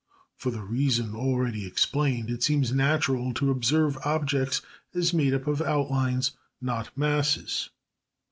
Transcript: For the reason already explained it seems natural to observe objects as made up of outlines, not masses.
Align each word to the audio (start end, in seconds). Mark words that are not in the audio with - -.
For 0.35 0.49
the 0.49 0.63
reason 0.63 1.13
already 1.13 1.63
explained 1.67 2.31
it 2.31 2.41
seems 2.41 2.71
natural 2.73 3.35
to 3.35 3.51
observe 3.51 3.99
objects 4.03 4.63
as 4.95 5.13
made 5.13 5.31
up 5.35 5.45
of 5.45 5.61
outlines, 5.61 6.31
not 6.59 6.89
masses. 6.97 7.69